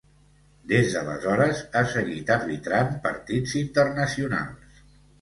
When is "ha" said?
1.81-1.85